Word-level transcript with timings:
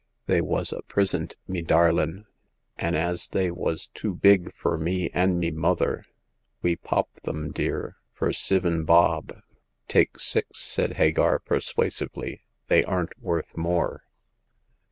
They 0.25 0.41
wos 0.41 0.71
a 0.73 0.81
prisint, 0.81 1.35
me 1.47 1.61
darlin'; 1.61 2.25
an' 2.77 2.95
as 2.95 3.27
they 3.29 3.51
wos 3.51 3.85
too 3.85 4.15
big 4.15 4.51
fur 4.55 4.75
me 4.75 5.11
an" 5.11 5.37
me 5.37 5.51
mother, 5.51 6.05
we 6.63 6.75
pop 6.75 7.13
them, 7.21 7.51
dear, 7.51 7.97
fur 8.11 8.31
sivin 8.33 8.83
bob." 8.83 9.31
Take 9.87 10.19
six," 10.19 10.57
said 10.57 10.93
Hagar, 10.93 11.37
persuasively; 11.37 12.41
"they 12.67 12.83
aren't 12.83 13.21
worth 13.21 13.55
more." 13.55 14.01